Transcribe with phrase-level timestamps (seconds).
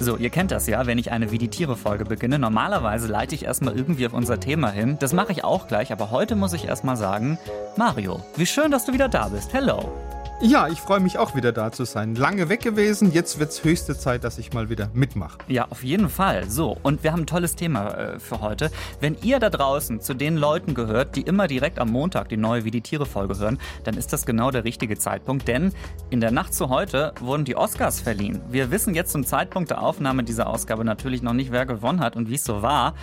[0.00, 2.38] So, ihr kennt das ja, wenn ich eine Wie die Tiere-Folge beginne.
[2.38, 4.96] Normalerweise leite ich erstmal irgendwie auf unser Thema hin.
[5.00, 7.38] Das mache ich auch gleich, aber heute muss ich erstmal sagen,
[7.76, 9.52] Mario, wie schön, dass du wieder da bist.
[9.52, 9.92] Hello.
[10.40, 12.14] Ja, ich freue mich auch wieder da zu sein.
[12.14, 15.38] Lange weg gewesen, jetzt wird es höchste Zeit, dass ich mal wieder mitmache.
[15.48, 16.48] Ja, auf jeden Fall.
[16.48, 18.70] So, und wir haben ein tolles Thema äh, für heute.
[19.00, 22.64] Wenn ihr da draußen zu den Leuten gehört, die immer direkt am Montag die neue
[22.64, 25.72] Wie die Tiere Folge hören, dann ist das genau der richtige Zeitpunkt, denn
[26.10, 28.40] in der Nacht zu heute wurden die Oscars verliehen.
[28.48, 32.14] Wir wissen jetzt zum Zeitpunkt der Aufnahme dieser Ausgabe natürlich noch nicht, wer gewonnen hat
[32.14, 32.94] und wie es so war.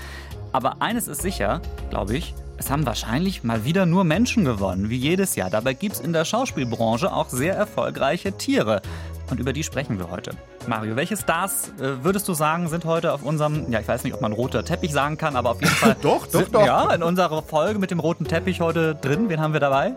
[0.54, 4.98] Aber eines ist sicher, glaube ich, es haben wahrscheinlich mal wieder nur Menschen gewonnen, wie
[4.98, 5.50] jedes Jahr.
[5.50, 8.82] Dabei gibt es in der Schauspielbranche auch sehr erfolgreiche Tiere.
[9.30, 10.32] Und über die sprechen wir heute.
[10.68, 14.14] Mario, welche Stars äh, würdest du sagen, sind heute auf unserem, ja, ich weiß nicht,
[14.14, 15.96] ob man roter Teppich sagen kann, aber auf jeden Fall.
[16.02, 16.66] doch, doch, sind, doch.
[16.66, 19.30] Ja, in unserer Folge mit dem roten Teppich heute drin.
[19.30, 19.96] Wen haben wir dabei?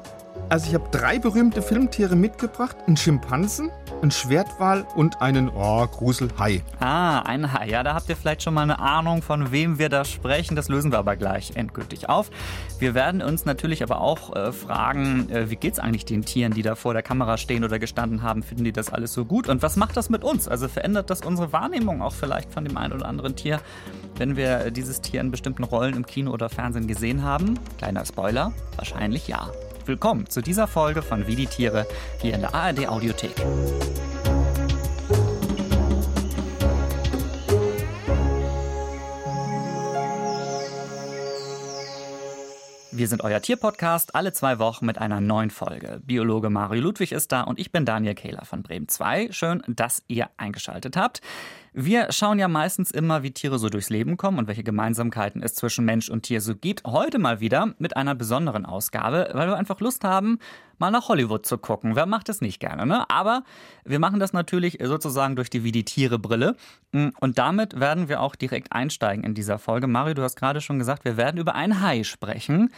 [0.48, 3.70] Also, ich habe drei berühmte Filmtiere mitgebracht: einen Schimpansen,
[4.00, 6.62] einen Schwertwal und einen oh, Gruselhai.
[6.80, 7.68] Ah, ein Hai.
[7.68, 10.56] Ja, da habt ihr vielleicht schon mal eine Ahnung, von wem wir da sprechen.
[10.56, 12.30] Das lösen wir aber gleich endgültig auf.
[12.78, 16.62] Wir werden uns natürlich aber auch äh, fragen, äh, wie geht's eigentlich den Tieren, die
[16.62, 18.42] da vor der Kamera stehen oder gestanden haben?
[18.42, 19.48] Finden die das alles so gut?
[19.48, 20.48] Und was macht das mit uns?
[20.48, 23.60] Also verändert das unsere Wahrnehmung auch vielleicht von dem einen oder anderen Tier,
[24.16, 27.58] wenn wir äh, dieses Tier in bestimmten Rollen im Kino oder Fernsehen gesehen haben?
[27.78, 29.50] Kleiner Spoiler, wahrscheinlich ja.
[29.88, 31.86] Willkommen zu dieser Folge von Wie die Tiere
[32.20, 33.34] hier in der ARD Audiothek.
[42.98, 46.02] Wir sind euer Tierpodcast, alle zwei Wochen mit einer neuen Folge.
[46.04, 49.28] Biologe Mario Ludwig ist da und ich bin Daniel Kehler von Bremen 2.
[49.30, 51.22] Schön, dass ihr eingeschaltet habt.
[51.80, 55.54] Wir schauen ja meistens immer, wie Tiere so durchs Leben kommen und welche Gemeinsamkeiten es
[55.54, 56.82] zwischen Mensch und Tier so gibt.
[56.84, 60.40] Heute mal wieder mit einer besonderen Ausgabe, weil wir einfach Lust haben,
[60.78, 61.94] mal nach Hollywood zu gucken.
[61.94, 63.08] Wer macht es nicht gerne, ne?
[63.08, 63.44] Aber
[63.84, 66.56] wir machen das natürlich sozusagen durch die Wie die Tiere Brille.
[66.92, 69.86] Und damit werden wir auch direkt einsteigen in dieser Folge.
[69.86, 72.72] Mario, du hast gerade schon gesagt, wir werden über ein Hai sprechen.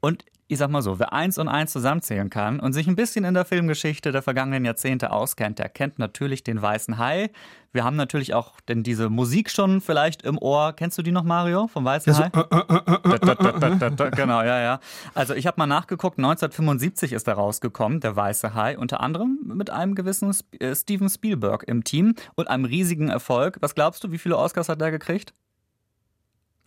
[0.00, 3.24] Und ich sag mal so, wer eins und eins zusammenzählen kann und sich ein bisschen
[3.24, 7.30] in der Filmgeschichte der vergangenen Jahrzehnte auskennt, der kennt natürlich den weißen Hai.
[7.70, 10.72] Wir haben natürlich auch denn diese Musik schon vielleicht im Ohr.
[10.74, 12.30] Kennst du die noch, Mario, vom weißen Hai?
[14.16, 14.80] Genau, ja, ja.
[15.14, 19.68] Also ich habe mal nachgeguckt, 1975 ist er rausgekommen, der weiße Hai, unter anderem mit
[19.68, 20.32] einem gewissen
[20.74, 23.58] Steven Spielberg im Team und einem riesigen Erfolg.
[23.60, 25.34] Was glaubst du, wie viele Oscars hat er gekriegt?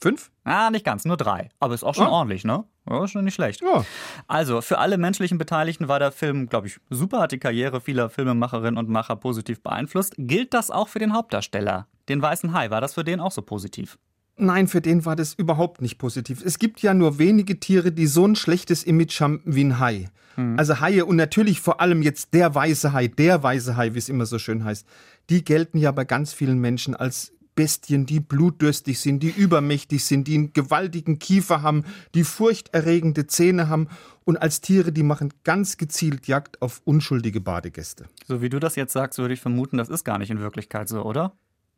[0.01, 0.31] Fünf?
[0.43, 1.49] Ah, nicht ganz, nur drei.
[1.59, 2.11] Aber ist auch schon ah.
[2.11, 2.63] ordentlich, ne?
[2.89, 3.61] Ja, schon nicht schlecht.
[3.61, 3.85] Ja.
[4.27, 8.09] Also, für alle menschlichen Beteiligten war der Film, glaube ich, super, hat die Karriere vieler
[8.09, 10.15] Filmemacherinnen und Macher positiv beeinflusst.
[10.17, 12.71] Gilt das auch für den Hauptdarsteller, den Weißen Hai?
[12.71, 13.99] War das für den auch so positiv?
[14.37, 16.43] Nein, für den war das überhaupt nicht positiv.
[16.43, 20.09] Es gibt ja nur wenige Tiere, die so ein schlechtes Image haben wie ein Hai.
[20.35, 20.57] Mhm.
[20.57, 24.09] Also Haie und natürlich vor allem jetzt der weiße Hai, der weiße Hai, wie es
[24.09, 24.87] immer so schön heißt,
[25.29, 30.27] die gelten ja bei ganz vielen Menschen als Bestien, die blutdürstig sind, die übermächtig sind,
[30.27, 31.83] die einen gewaltigen Kiefer haben,
[32.15, 33.87] die furchterregende Zähne haben
[34.23, 38.05] und als Tiere, die machen ganz gezielt Jagd auf unschuldige Badegäste.
[38.27, 40.87] So wie du das jetzt sagst, würde ich vermuten, das ist gar nicht in Wirklichkeit
[40.87, 41.33] so, oder?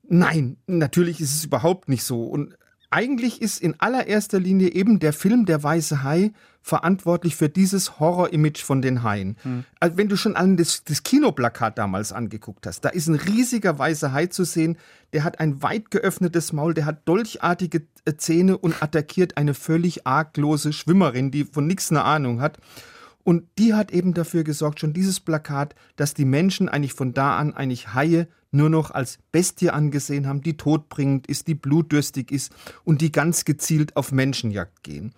[0.07, 2.23] Nein, natürlich ist es überhaupt nicht so.
[2.23, 2.57] Und
[2.94, 6.31] eigentlich ist in allererster Linie eben der Film Der Weiße Hai
[6.62, 9.36] verantwortlich für dieses Horror-Image von den Haien.
[9.42, 9.66] Hm.
[9.80, 13.80] Also wenn du schon an das, das, Kinoplakat damals angeguckt hast, da ist ein riesiger
[13.80, 14.78] weißer Hai zu sehen,
[15.12, 20.06] der hat ein weit geöffnetes Maul, der hat dolchartige äh, Zähne und attackiert eine völlig
[20.06, 22.59] arglose Schwimmerin, die von nichts eine Ahnung hat.
[23.24, 27.38] Und die hat eben dafür gesorgt, schon dieses Plakat, dass die Menschen eigentlich von da
[27.38, 32.53] an eigentlich Haie nur noch als Bestie angesehen haben, die todbringend ist, die blutdürstig ist
[32.84, 35.14] und die ganz gezielt auf Menschenjagd gehen.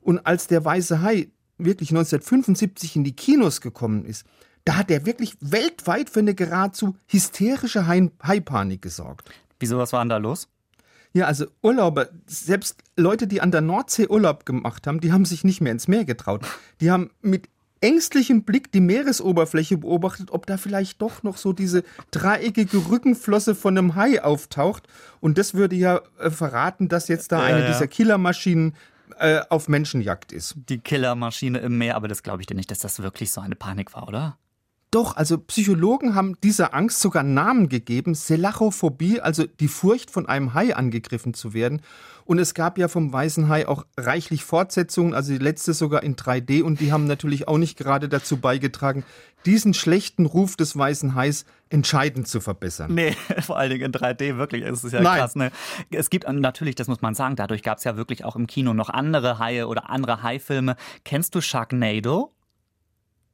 [0.00, 4.24] Und als der Weiße Hai wirklich 1975 in die Kinos gekommen ist,
[4.64, 9.30] da hat er wirklich weltweit für eine geradezu hysterische Haipanik gesorgt.
[9.60, 10.48] Wieso, was war denn da los?
[11.12, 15.44] Ja, also Urlauber, selbst Leute, die an der Nordsee Urlaub gemacht haben, die haben sich
[15.44, 16.44] nicht mehr ins Meer getraut.
[16.80, 17.48] Die haben mit
[17.80, 23.76] ängstlichem Blick die Meeresoberfläche beobachtet, ob da vielleicht doch noch so diese dreieckige Rückenflosse von
[23.76, 24.88] einem Hai auftaucht.
[25.20, 27.66] Und das würde ja äh, verraten, dass jetzt da ja, eine ja.
[27.68, 28.74] dieser Killermaschinen
[29.18, 30.56] äh, auf Menschenjagd ist.
[30.68, 33.56] Die Killermaschine im Meer, aber das glaube ich dir nicht, dass das wirklich so eine
[33.56, 34.38] Panik war, oder?
[34.96, 40.54] Doch, also Psychologen haben dieser Angst sogar Namen gegeben, Selachophobie, also die Furcht von einem
[40.54, 41.82] Hai angegriffen zu werden.
[42.24, 46.16] Und es gab ja vom Weißen Hai auch reichlich Fortsetzungen, also die letzte sogar in
[46.16, 49.04] 3D und die haben natürlich auch nicht gerade dazu beigetragen,
[49.44, 52.94] diesen schlechten Ruf des Weißen Hais entscheidend zu verbessern.
[52.94, 55.18] Nee, vor allen Dingen in 3D wirklich ist es ja Nein.
[55.18, 55.36] krass.
[55.36, 55.50] Ne?
[55.90, 58.72] Es gibt natürlich, das muss man sagen, dadurch gab es ja wirklich auch im Kino
[58.72, 60.74] noch andere Haie oder andere Haifilme.
[61.04, 62.32] Kennst du Sharknado?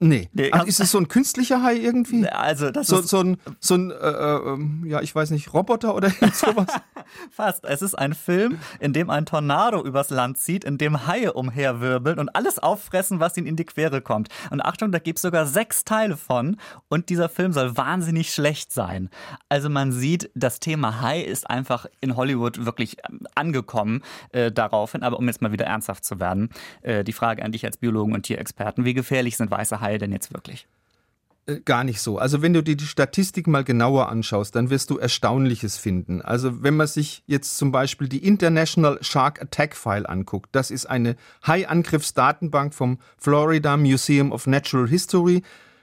[0.02, 0.28] Nee.
[0.32, 2.28] nee also ist es so ein künstlicher Hai irgendwie?
[2.28, 4.58] Also das so, ist so ein, so ein äh, äh,
[4.88, 6.66] ja, ich weiß nicht, Roboter oder sowas?
[7.30, 7.64] Fast.
[7.64, 12.18] Es ist ein Film, in dem ein Tornado übers Land zieht, in dem Haie umherwirbeln
[12.18, 14.28] und alles auffressen, was ihnen in die Quere kommt.
[14.50, 16.56] Und Achtung, da gibt es sogar sechs Teile von
[16.88, 19.08] und dieser Film soll wahnsinnig schlecht sein.
[19.48, 24.02] Also man sieht, das Thema Hai ist einfach in Hollywood wirklich ähm, angekommen
[24.32, 25.04] äh, daraufhin.
[25.04, 26.50] Aber um jetzt mal wieder ernsthaft zu werden,
[26.82, 29.98] äh, die Frage an dich als Biologen und Tierexperten, wie gefährlich sind weiße Haie Haie
[29.98, 30.66] denn jetzt wirklich?
[31.46, 32.18] Äh, gar nicht so.
[32.18, 36.22] Also wenn du dir die Statistik mal genauer anschaust, dann wirst du Erstaunliches finden.
[36.22, 40.86] Also wenn man sich jetzt zum Beispiel die International Shark Attack File anguckt, das ist
[40.86, 41.16] eine
[41.46, 45.42] Hai-Angriffsdatenbank vom Florida Museum of Natural History,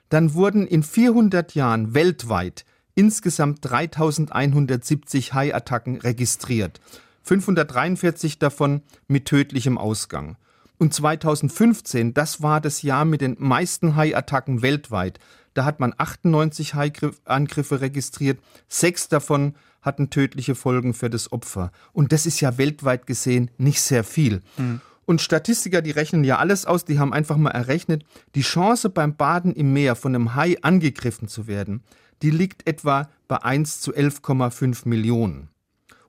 [0.10, 2.66] dann wurden in 400 Jahren weltweit
[2.96, 6.82] insgesamt 3170 Hai-Attacken registriert.
[7.24, 10.38] 543 davon mit tödlichem Ausgang.
[10.80, 15.20] Und 2015, das war das Jahr mit den meisten Hai-Attacken weltweit.
[15.54, 18.40] Da hat man 98 Hai-Angriffe registriert.
[18.70, 21.74] Sechs davon hatten tödliche Folgen für das Opfer.
[21.92, 24.42] Und das ist ja weltweit gesehen nicht sehr viel.
[24.58, 24.80] Mhm.
[25.06, 28.06] Und Statistiker, die rechnen ja alles aus, die haben einfach mal errechnet,
[28.36, 31.84] die Chance beim Baden im Meer von einem Hai angegriffen zu werden,
[32.22, 35.50] die liegt etwa bei 1 zu 11,5 Millionen.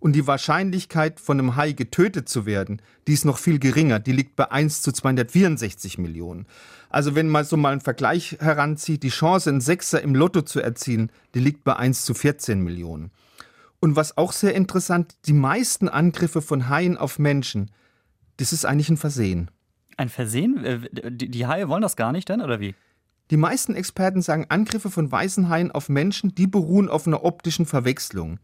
[0.00, 4.00] Und die Wahrscheinlichkeit, von einem Hai getötet zu werden, die ist noch viel geringer.
[4.00, 6.46] Die liegt bei 1 zu 264 Millionen.
[6.88, 10.60] Also wenn man so mal einen Vergleich heranzieht, die Chance, einen Sechser im Lotto zu
[10.60, 13.10] erzielen, die liegt bei 1 zu 14 Millionen.
[13.78, 17.70] Und was auch sehr interessant, die meisten Angriffe von Haien auf Menschen,
[18.38, 19.50] das ist eigentlich ein Versehen.
[19.98, 20.64] Ein Versehen?
[20.64, 22.74] Äh, die Haie wollen das gar nicht denn, oder wie?
[23.30, 27.66] Die meisten Experten sagen, Angriffe von weißen Haien auf Menschen, die beruhen auf einer optischen
[27.66, 28.38] Verwechslung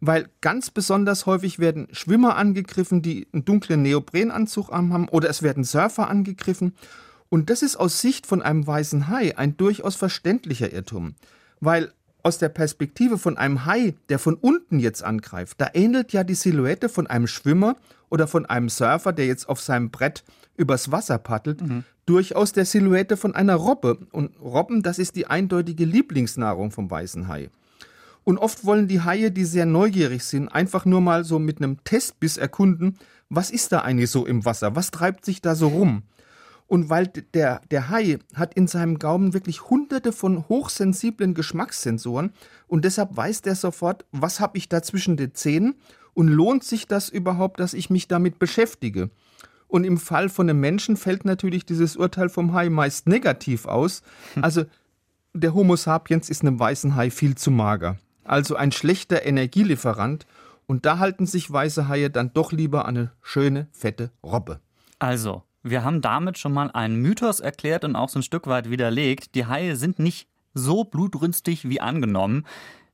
[0.00, 5.64] weil ganz besonders häufig werden Schwimmer angegriffen, die einen dunklen Neoprenanzug haben, oder es werden
[5.64, 6.74] Surfer angegriffen.
[7.28, 11.14] Und das ist aus Sicht von einem weißen Hai ein durchaus verständlicher Irrtum,
[11.60, 11.92] weil
[12.22, 16.34] aus der Perspektive von einem Hai, der von unten jetzt angreift, da ähnelt ja die
[16.34, 17.76] Silhouette von einem Schwimmer
[18.08, 20.24] oder von einem Surfer, der jetzt auf seinem Brett
[20.56, 21.84] übers Wasser paddelt, mhm.
[22.06, 23.98] durchaus der Silhouette von einer Robbe.
[24.10, 27.50] Und Robben, das ist die eindeutige Lieblingsnahrung vom weißen Hai.
[28.28, 31.82] Und oft wollen die Haie, die sehr neugierig sind, einfach nur mal so mit einem
[31.82, 32.98] Testbiss erkunden,
[33.30, 34.76] was ist da eigentlich so im Wasser?
[34.76, 36.02] Was treibt sich da so rum?
[36.66, 42.34] Und weil der, der Hai hat in seinem Gaumen wirklich hunderte von hochsensiblen Geschmackssensoren
[42.66, 45.76] und deshalb weiß der sofort, was habe ich da zwischen den Zähnen
[46.12, 49.08] und lohnt sich das überhaupt, dass ich mich damit beschäftige?
[49.68, 54.02] Und im Fall von einem Menschen fällt natürlich dieses Urteil vom Hai meist negativ aus.
[54.42, 54.66] Also
[55.32, 57.96] der Homo sapiens ist einem weißen Hai viel zu mager
[58.28, 60.26] also ein schlechter Energielieferant,
[60.66, 64.60] und da halten sich weiße Haie dann doch lieber an eine schöne, fette Robbe.
[64.98, 68.70] Also, wir haben damit schon mal einen Mythos erklärt und auch so ein Stück weit
[68.70, 69.34] widerlegt.
[69.34, 72.44] Die Haie sind nicht so blutrünstig wie angenommen.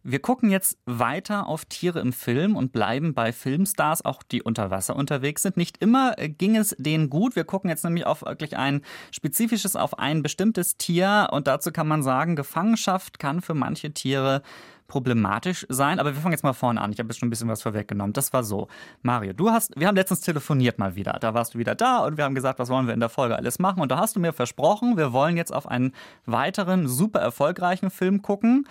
[0.06, 4.70] Wir gucken jetzt weiter auf Tiere im Film und bleiben bei Filmstars, auch die unter
[4.70, 5.56] Wasser unterwegs sind.
[5.56, 7.36] Nicht immer ging es denen gut.
[7.36, 11.28] Wir gucken jetzt nämlich auf wirklich ein spezifisches, auf ein bestimmtes Tier.
[11.32, 14.42] Und dazu kann man sagen, Gefangenschaft kann für manche Tiere
[14.86, 15.98] problematisch sein.
[15.98, 16.92] Aber wir fangen jetzt mal vorne an.
[16.92, 18.12] Ich habe jetzt schon ein bisschen was vorweggenommen.
[18.12, 18.68] Das war so.
[19.02, 21.14] Mario, du hast, wir haben letztens telefoniert mal wieder.
[21.20, 23.36] Da warst du wieder da und wir haben gesagt, was wollen wir in der Folge
[23.36, 23.80] alles machen.
[23.80, 25.92] Und da hast du mir versprochen, wir wollen jetzt auf einen
[26.26, 28.66] weiteren super erfolgreichen Film gucken.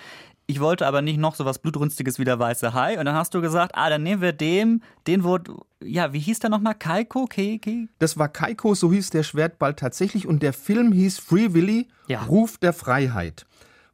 [0.45, 2.99] Ich wollte aber nicht noch so was Blutrünstiges wie der Weiße Hai.
[2.99, 6.39] Und dann hast du gesagt, ah, dann nehmen wir dem, den wurde, ja, wie hieß
[6.39, 6.75] der nochmal?
[6.75, 7.25] Kaiko?
[7.27, 7.87] Keiki?
[7.99, 10.27] Das war Kaiko, so hieß der Schwertball tatsächlich.
[10.27, 12.23] Und der Film hieß Free Willy, ja.
[12.23, 13.45] Ruf der Freiheit.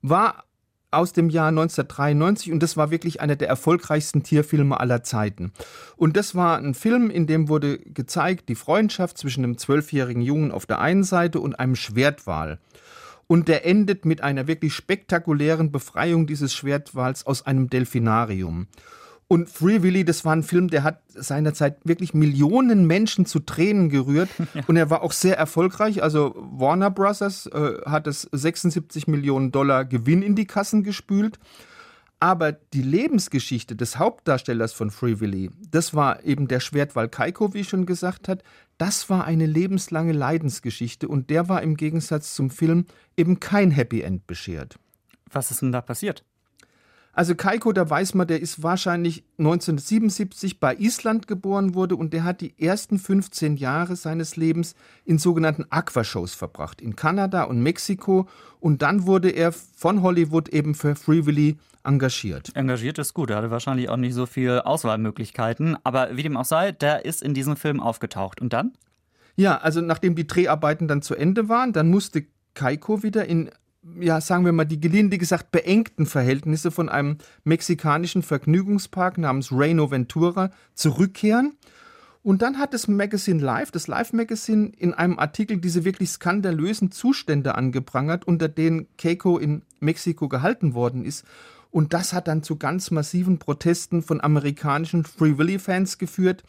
[0.02, 0.44] War
[0.92, 5.52] aus dem Jahr 1993 und das war wirklich einer der erfolgreichsten Tierfilme aller Zeiten.
[5.98, 10.52] Und das war ein Film, in dem wurde gezeigt die Freundschaft zwischen einem zwölfjährigen Jungen
[10.52, 12.60] auf der einen Seite und einem Schwertwal.
[13.28, 18.68] Und der endet mit einer wirklich spektakulären Befreiung dieses Schwertwals aus einem Delfinarium.
[19.32, 23.90] Und Free Willy, das war ein Film, der hat seinerzeit wirklich Millionen Menschen zu Tränen
[23.90, 24.30] gerührt.
[24.56, 24.64] Ja.
[24.66, 26.02] Und er war auch sehr erfolgreich.
[26.02, 31.38] Also Warner Brothers äh, hat es 76 Millionen Dollar Gewinn in die Kassen gespült.
[32.20, 37.60] Aber die Lebensgeschichte des Hauptdarstellers von Free Willy, das war eben der Schwertwall Kaiko, wie
[37.60, 38.44] ich schon gesagt hat,
[38.80, 44.02] das war eine lebenslange Leidensgeschichte und der war im Gegensatz zum Film eben kein Happy
[44.02, 44.80] End beschert.
[45.32, 46.24] Was ist denn da passiert?
[47.14, 52.24] Also Kaiko, da weiß man, der ist wahrscheinlich 1977 bei Island geboren wurde und der
[52.24, 54.76] hat die ersten 15 Jahre seines Lebens
[55.06, 58.28] in sogenannten Aquashows verbracht, in Kanada und Mexiko.
[58.60, 62.56] Und dann wurde er von Hollywood eben für Free Willy engagiert.
[62.56, 65.78] Engagiert ist gut, er hatte wahrscheinlich auch nicht so viele Auswahlmöglichkeiten.
[65.84, 68.40] Aber wie dem auch sei, der ist in diesem Film aufgetaucht.
[68.40, 68.74] Und dann?
[69.36, 73.50] Ja, also nachdem die Dreharbeiten dann zu Ende waren, dann musste Keiko wieder in
[74.00, 79.90] ja, sagen wir mal, die gelinde gesagt beengten Verhältnisse von einem mexikanischen Vergnügungspark namens Reino
[79.90, 81.58] Ventura zurückkehren.
[82.22, 86.92] Und dann hat das Magazine Live, das Live Magazine, in einem Artikel diese wirklich skandalösen
[86.92, 91.24] Zustände angeprangert, unter denen Keiko in Mexiko gehalten worden ist.
[91.72, 96.44] Und das hat dann zu ganz massiven Protesten von amerikanischen Free Willy-Fans geführt.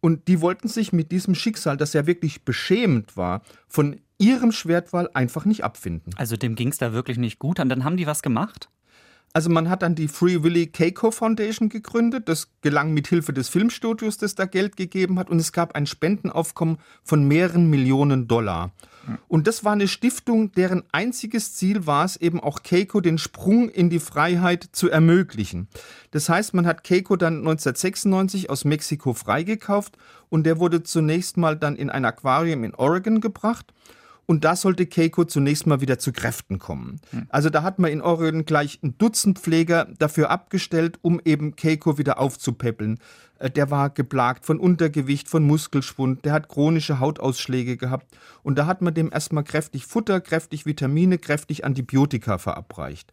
[0.00, 5.10] Und die wollten sich mit diesem Schicksal, das ja wirklich beschämend war, von ihrem Schwertwall
[5.12, 6.12] einfach nicht abfinden.
[6.16, 7.58] Also dem ging es da wirklich nicht gut.
[7.58, 8.68] Und dann haben die was gemacht?
[9.34, 12.28] Also man hat dann die Free Willy Keiko Foundation gegründet.
[12.28, 15.28] Das gelang mit Hilfe des Filmstudios, das da Geld gegeben hat.
[15.28, 18.72] Und es gab ein Spendenaufkommen von mehreren Millionen Dollar.
[19.26, 23.68] Und das war eine Stiftung, deren einziges Ziel war es eben auch Keiko den Sprung
[23.68, 25.66] in die Freiheit zu ermöglichen.
[26.12, 29.96] Das heißt, man hat Keiko dann 1996 aus Mexiko freigekauft
[30.28, 33.72] und der wurde zunächst mal dann in ein Aquarium in Oregon gebracht.
[34.26, 37.00] Und da sollte Keiko zunächst mal wieder zu Kräften kommen.
[37.10, 37.26] Hm.
[37.28, 41.98] Also da hat man in Oregon gleich ein Dutzend Pfleger dafür abgestellt, um eben Keiko
[41.98, 42.98] wieder aufzupäppeln.
[43.38, 48.06] Äh, der war geplagt von Untergewicht, von Muskelschwund, der hat chronische Hautausschläge gehabt.
[48.42, 53.10] Und da hat man dem erstmal kräftig Futter, kräftig Vitamine, kräftig Antibiotika verabreicht.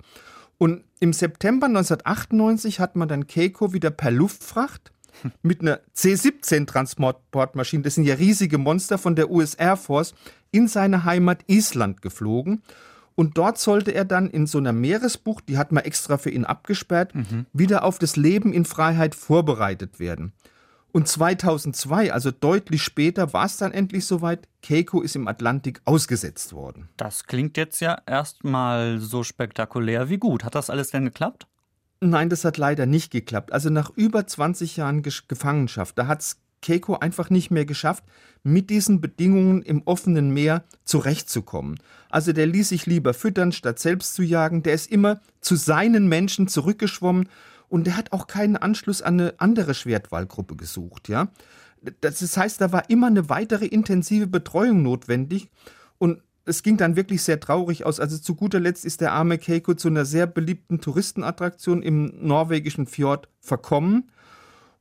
[0.58, 4.92] Und im September 1998 hat man dann Keiko wieder per Luftfracht
[5.42, 10.14] mit einer C-17-Transportmaschine, das sind ja riesige Monster von der US Air Force,
[10.52, 12.64] in seine Heimat Island geflogen.
[13.16, 16.46] Und dort sollte er dann in so einer Meeresbucht, die hat man extra für ihn
[16.46, 17.46] abgesperrt, mhm.
[17.52, 20.32] wieder auf das Leben in Freiheit vorbereitet werden.
[20.92, 24.48] Und 2002, also deutlich später, war es dann endlich soweit.
[24.64, 26.90] Keiko ist im Atlantik ausgesetzt worden.
[26.98, 30.44] Das klingt jetzt ja erstmal so spektakulär wie gut.
[30.44, 31.48] Hat das alles denn geklappt?
[32.02, 33.52] Nein, das hat leider nicht geklappt.
[33.52, 38.04] Also nach über 20 Jahren Gefangenschaft, da hat es Keiko einfach nicht mehr geschafft,
[38.44, 41.80] mit diesen Bedingungen im offenen Meer zurechtzukommen.
[42.10, 44.64] Also der ließ sich lieber füttern, statt selbst zu jagen.
[44.64, 47.30] Der ist immer zu seinen Menschen zurückgeschwommen
[47.68, 51.08] und der hat auch keinen Anschluss an eine andere Schwertwallgruppe gesucht.
[51.08, 51.30] Ja,
[52.02, 55.50] das heißt, da war immer eine weitere intensive Betreuung notwendig
[55.98, 58.00] und es ging dann wirklich sehr traurig aus.
[58.00, 62.88] Also zu guter Letzt ist der arme Keiko zu einer sehr beliebten Touristenattraktion im norwegischen
[62.88, 64.12] Fjord verkommen.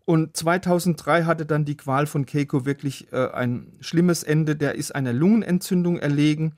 [0.05, 4.57] Und 2003 hatte dann die Qual von Keiko wirklich äh, ein schlimmes Ende.
[4.57, 6.55] Der ist einer Lungenentzündung erlegen.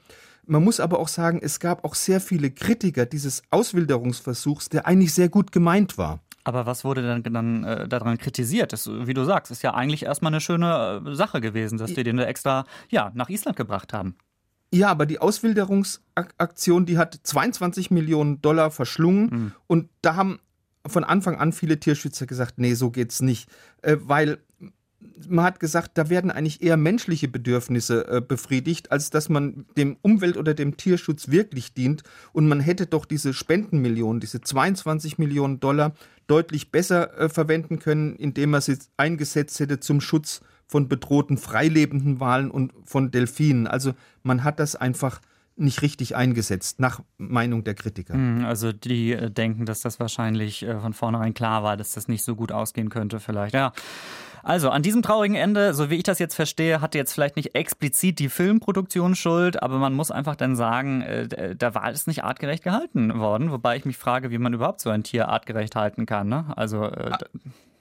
[0.47, 5.15] Man muss aber auch sagen, es gab auch sehr viele Kritiker dieses Auswilderungsversuchs, der eigentlich
[5.15, 6.21] sehr gut gemeint war.
[6.45, 8.73] Aber was wurde dann, dann äh, daran kritisiert?
[8.73, 12.03] Das, wie du sagst, ist ja eigentlich erstmal eine schöne äh, Sache gewesen, dass die
[12.03, 14.15] den extra ja, nach Island gebracht haben.
[14.73, 19.53] Ja, aber die Auswilderungsaktion, die hat 22 Millionen Dollar verschlungen mhm.
[19.67, 20.39] und da haben
[20.87, 23.51] von Anfang an viele Tierschützer gesagt, nee, so geht's nicht,
[23.83, 24.39] äh, weil
[25.29, 29.97] man hat gesagt, da werden eigentlich eher menschliche Bedürfnisse äh, befriedigt, als dass man dem
[30.03, 32.03] Umwelt- oder dem Tierschutz wirklich dient.
[32.33, 35.95] Und man hätte doch diese Spendenmillionen, diese 22 Millionen Dollar,
[36.27, 42.21] deutlich besser äh, verwenden können, indem man sie eingesetzt hätte zum Schutz von bedrohten freilebenden
[42.21, 43.67] Walen und von Delfinen.
[43.67, 45.21] Also man hat das einfach
[45.57, 48.15] nicht richtig eingesetzt, nach Meinung der Kritiker.
[48.15, 52.07] Hm, also die äh, denken, dass das wahrscheinlich äh, von vornherein klar war, dass das
[52.07, 53.53] nicht so gut ausgehen könnte, vielleicht.
[53.53, 53.73] Ja.
[54.45, 57.57] Also an diesem traurigen Ende, so wie ich das jetzt verstehe, hatte jetzt vielleicht nicht
[57.57, 62.23] explizit die Filmproduktion Schuld, aber man muss einfach dann sagen, äh, da war es nicht
[62.23, 63.51] artgerecht gehalten worden.
[63.51, 66.29] Wobei ich mich frage, wie man überhaupt so ein Tier artgerecht halten kann.
[66.29, 66.47] Ne?
[66.57, 67.11] Also äh,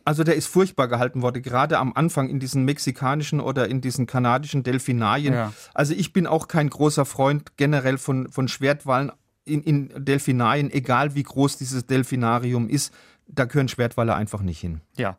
[0.06, 4.08] also der ist furchtbar gehalten worden, gerade am Anfang in diesen mexikanischen oder in diesen
[4.08, 5.34] kanadischen Delfinarien.
[5.34, 5.54] Ja.
[5.74, 9.12] Also ich bin auch kein großer Freund generell von, von Schwertwallen
[9.46, 12.94] in, in Delfinarien, egal wie groß dieses Delfinarium ist
[13.32, 14.82] da gehören Schwertwalle einfach nicht hin.
[14.98, 15.18] Ja.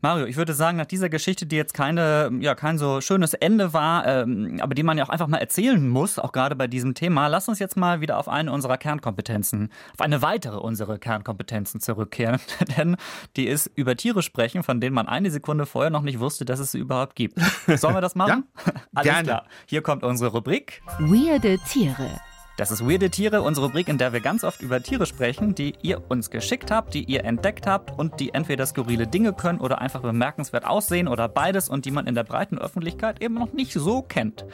[0.00, 3.72] Mario, ich würde sagen, nach dieser Geschichte, die jetzt keine, ja, kein so schönes Ende
[3.72, 6.94] war, ähm, aber die man ja auch einfach mal erzählen muss, auch gerade bei diesem
[6.94, 11.80] Thema, lass uns jetzt mal wieder auf eine unserer Kernkompetenzen, auf eine weitere unserer Kernkompetenzen
[11.80, 12.40] zurückkehren.
[12.78, 12.96] Denn
[13.36, 16.60] die ist über Tiere sprechen, von denen man eine Sekunde vorher noch nicht wusste, dass
[16.60, 17.38] es sie überhaupt gibt.
[17.66, 18.44] Sollen wir das machen?
[18.66, 19.24] ja, Alles gerne.
[19.24, 19.44] klar.
[19.66, 20.82] Hier kommt unsere Rubrik.
[20.98, 22.20] Weirde Tiere.
[22.60, 25.72] Das ist Weirde Tiere, unsere Rubrik, in der wir ganz oft über Tiere sprechen, die
[25.80, 29.80] ihr uns geschickt habt, die ihr entdeckt habt und die entweder skurrile Dinge können oder
[29.80, 33.72] einfach bemerkenswert aussehen oder beides und die man in der breiten Öffentlichkeit eben noch nicht
[33.72, 34.44] so kennt.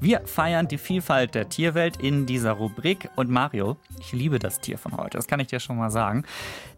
[0.00, 4.76] Wir feiern die Vielfalt der Tierwelt in dieser Rubrik und Mario, ich liebe das Tier
[4.76, 6.24] von heute, das kann ich dir schon mal sagen.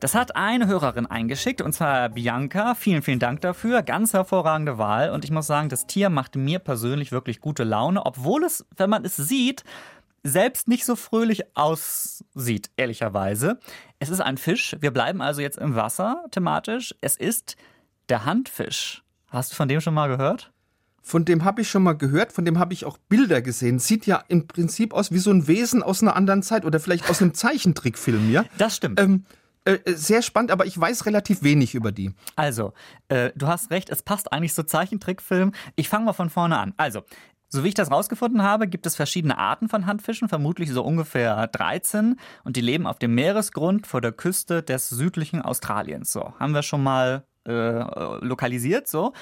[0.00, 2.74] Das hat eine Hörerin eingeschickt und zwar Bianca.
[2.74, 3.82] Vielen, vielen Dank dafür.
[3.82, 8.04] Ganz hervorragende Wahl und ich muss sagen, das Tier macht mir persönlich wirklich gute Laune,
[8.04, 9.64] obwohl es, wenn man es sieht,
[10.24, 13.60] selbst nicht so fröhlich aussieht, ehrlicherweise.
[13.98, 14.76] Es ist ein Fisch.
[14.80, 16.94] Wir bleiben also jetzt im Wasser thematisch.
[17.00, 17.56] Es ist
[18.08, 19.04] der Handfisch.
[19.28, 20.50] Hast du von dem schon mal gehört?
[21.02, 23.78] Von dem habe ich schon mal gehört, von dem habe ich auch Bilder gesehen.
[23.78, 27.10] Sieht ja im Prinzip aus wie so ein Wesen aus einer anderen Zeit oder vielleicht
[27.10, 28.46] aus einem Zeichentrickfilm, ja?
[28.56, 28.98] Das stimmt.
[28.98, 29.24] Ähm,
[29.66, 32.12] äh, sehr spannend, aber ich weiß relativ wenig über die.
[32.36, 32.72] Also,
[33.08, 35.52] äh, du hast recht, es passt eigentlich so Zeichentrickfilm.
[35.76, 36.72] Ich fange mal von vorne an.
[36.78, 37.02] Also,
[37.54, 41.46] so wie ich das rausgefunden habe, gibt es verschiedene Arten von Handfischen, vermutlich so ungefähr
[41.46, 42.16] 13.
[42.42, 46.12] Und die leben auf dem Meeresgrund vor der Küste des südlichen Australiens.
[46.12, 47.52] So, haben wir schon mal äh,
[48.24, 49.12] lokalisiert, so.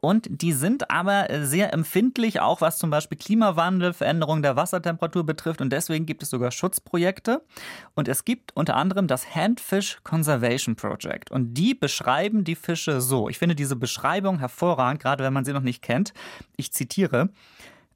[0.00, 5.60] Und die sind aber sehr empfindlich, auch was zum Beispiel Klimawandel, Veränderung der Wassertemperatur betrifft.
[5.60, 7.42] Und deswegen gibt es sogar Schutzprojekte.
[7.94, 11.30] Und es gibt unter anderem das Handfish Conservation Project.
[11.30, 13.28] Und die beschreiben die Fische so.
[13.28, 16.14] Ich finde diese Beschreibung hervorragend, gerade wenn man sie noch nicht kennt.
[16.56, 17.28] Ich zitiere.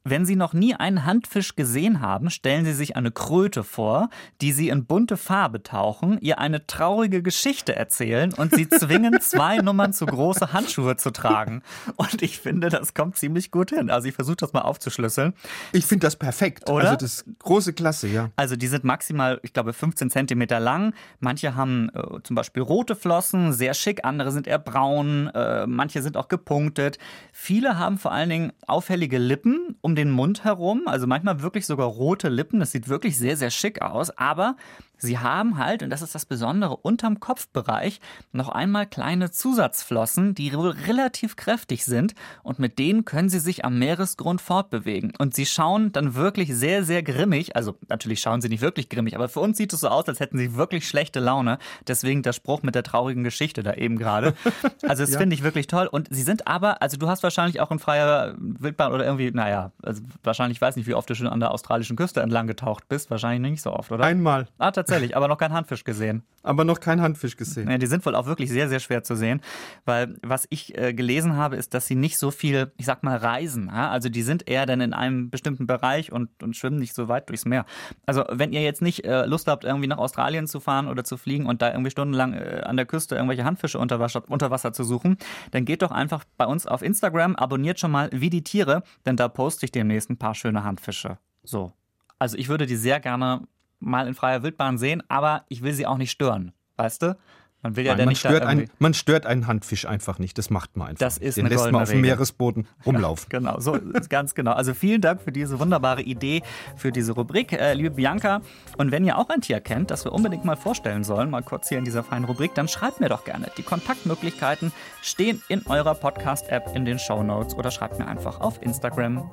[0.06, 4.10] Wenn Sie noch nie einen Handfisch gesehen haben, stellen Sie sich eine Kröte vor,
[4.42, 9.56] die Sie in bunte Farbe tauchen, ihr eine traurige Geschichte erzählen und Sie zwingen, zwei
[9.56, 11.62] Nummern zu große Handschuhe zu tragen.
[11.96, 13.88] Und ich finde, das kommt ziemlich gut hin.
[13.88, 15.32] Also ich versuche das mal aufzuschlüsseln.
[15.72, 16.68] Ich finde das perfekt.
[16.68, 16.90] Oder?
[16.90, 18.28] Also das ist große Klasse, ja.
[18.36, 20.92] Also die sind maximal, ich glaube, 15 Zentimeter lang.
[21.20, 24.04] Manche haben äh, zum Beispiel rote Flossen, sehr schick.
[24.04, 25.28] Andere sind eher braun.
[25.28, 26.98] Äh, manche sind auch gepunktet.
[27.32, 31.86] Viele haben vor allen Dingen auffällige Lippen, um den Mund herum, also manchmal wirklich sogar
[31.86, 32.60] rote Lippen.
[32.60, 34.10] Das sieht wirklich sehr, sehr schick aus.
[34.16, 34.56] Aber
[34.98, 38.00] Sie haben halt, und das ist das Besondere, unterm Kopfbereich
[38.32, 43.78] noch einmal kleine Zusatzflossen, die relativ kräftig sind und mit denen können sie sich am
[43.78, 45.12] Meeresgrund fortbewegen.
[45.18, 47.56] Und sie schauen dann wirklich sehr, sehr grimmig.
[47.56, 50.20] Also natürlich schauen sie nicht wirklich grimmig, aber für uns sieht es so aus, als
[50.20, 51.58] hätten sie wirklich schlechte Laune.
[51.86, 54.34] Deswegen der Spruch mit der traurigen Geschichte da eben gerade.
[54.86, 55.18] Also das ja.
[55.18, 55.86] finde ich wirklich toll.
[55.86, 59.72] Und sie sind aber, also du hast wahrscheinlich auch in freier Wildbahn oder irgendwie, naja,
[59.82, 62.88] also wahrscheinlich, ich weiß nicht, wie oft du schon an der australischen Küste entlang getaucht
[62.88, 63.10] bist.
[63.10, 64.04] Wahrscheinlich nicht so oft, oder?
[64.04, 64.46] Einmal.
[64.58, 66.22] Ah, tatsächlich, aber noch kein Handfisch gesehen.
[66.42, 67.70] Aber noch kein Handfisch gesehen.
[67.70, 69.40] Ja, die sind wohl auch wirklich sehr, sehr schwer zu sehen,
[69.84, 73.16] weil was ich äh, gelesen habe, ist, dass sie nicht so viel, ich sag mal,
[73.16, 73.66] reisen.
[73.66, 73.90] Ja?
[73.90, 77.28] Also die sind eher dann in einem bestimmten Bereich und, und schwimmen nicht so weit
[77.28, 77.64] durchs Meer.
[78.06, 81.16] Also wenn ihr jetzt nicht äh, Lust habt, irgendwie nach Australien zu fahren oder zu
[81.16, 84.72] fliegen und da irgendwie stundenlang äh, an der Küste irgendwelche Handfische unter Wasser, unter Wasser
[84.72, 85.16] zu suchen,
[85.52, 89.16] dann geht doch einfach bei uns auf Instagram, abonniert schon mal wie die Tiere, denn
[89.16, 91.18] da poste ich demnächst ein paar schöne Handfische.
[91.42, 91.72] So.
[92.18, 93.46] Also ich würde die sehr gerne
[93.84, 96.52] mal in freier Wildbahn sehen, aber ich will sie auch nicht stören.
[96.76, 97.16] Weißt du?
[97.64, 100.36] Man will ja Nein, man nicht stört ein, Man stört einen Handfisch einfach nicht.
[100.36, 100.98] Das macht man einfach.
[100.98, 102.02] Das ist Den lässt man auf dem Regel.
[102.02, 103.26] Meeresboden rumlaufen.
[103.32, 103.78] Ja, genau, so
[104.10, 104.52] ganz genau.
[104.52, 106.42] Also vielen Dank für diese wunderbare Idee,
[106.76, 108.42] für diese Rubrik, äh, liebe Bianca.
[108.76, 111.70] Und wenn ihr auch ein Tier kennt, das wir unbedingt mal vorstellen sollen, mal kurz
[111.70, 113.50] hier in dieser feinen Rubrik, dann schreibt mir doch gerne.
[113.56, 114.70] Die Kontaktmöglichkeiten
[115.00, 119.30] stehen in eurer Podcast-App in den Show Notes oder schreibt mir einfach auf Instagram.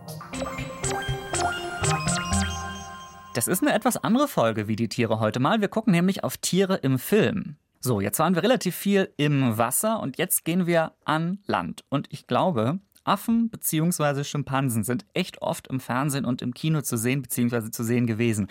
[3.33, 5.61] Das ist eine etwas andere Folge wie die Tiere heute mal.
[5.61, 7.55] Wir gucken nämlich auf Tiere im Film.
[7.79, 11.85] So, jetzt waren wir relativ viel im Wasser und jetzt gehen wir an Land.
[11.87, 14.25] Und ich glaube, Affen bzw.
[14.25, 17.71] Schimpansen sind echt oft im Fernsehen und im Kino zu sehen bzw.
[17.71, 18.47] zu sehen gewesen.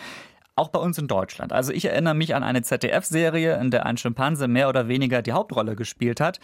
[0.56, 1.52] Auch bei uns in Deutschland.
[1.52, 5.32] Also ich erinnere mich an eine ZDF-Serie, in der ein Schimpanse mehr oder weniger die
[5.32, 6.40] Hauptrolle gespielt hat.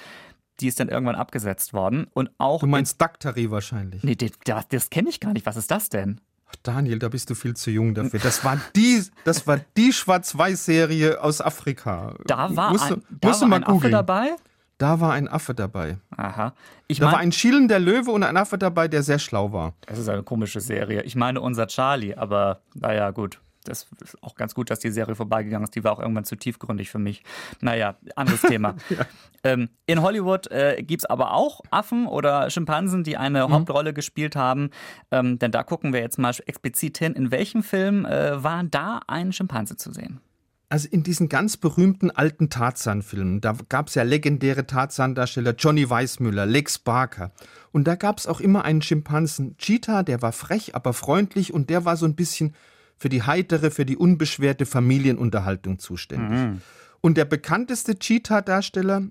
[0.61, 2.07] Die ist dann irgendwann abgesetzt worden.
[2.13, 4.05] Und auch Du meinst Daktari wahrscheinlich.
[4.05, 5.47] Nee, das, das kenne ich gar nicht.
[5.47, 6.21] Was ist das denn?
[6.63, 8.21] Daniel, da bist du viel zu jung dafür.
[8.21, 12.15] Das war die, das war die Schwarz-Weiß-Serie aus Afrika.
[12.27, 14.37] Da war musst, ein, da musst war ein Affe dabei?
[14.79, 15.99] Da war ein Affe dabei.
[16.17, 16.53] Aha.
[16.87, 19.75] Ich Da war mein, ein schielender Löwe und ein Affe dabei, der sehr schlau war.
[19.87, 21.03] das ist eine komische Serie.
[21.03, 23.41] Ich meine unser Charlie, aber naja, gut.
[23.69, 25.75] Das ist auch ganz gut, dass die Serie vorbeigegangen ist.
[25.75, 27.23] Die war auch irgendwann zu tiefgründig für mich.
[27.61, 28.75] Naja, anderes Thema.
[29.45, 34.37] ähm, in Hollywood äh, gibt es aber auch Affen oder Schimpansen, die eine Hauptrolle gespielt
[34.37, 34.71] haben.
[35.11, 37.15] Ähm, denn da gucken wir jetzt mal explizit hin.
[37.15, 40.21] In welchem Film äh, war da ein Schimpanse zu sehen?
[40.69, 46.45] Also in diesen ganz berühmten alten Tarzan-Filmen, da gab es ja legendäre Tarzan-Darsteller Johnny Weissmüller,
[46.45, 47.31] Lex Barker.
[47.71, 51.71] Und da gab es auch immer einen Schimpansen Cheetah, der war frech, aber freundlich und
[51.71, 52.57] der war so ein bisschen
[52.97, 56.39] für die heitere, für die unbeschwerte Familienunterhaltung zuständig.
[57.01, 59.03] Und der bekannteste Cheetah-Darsteller,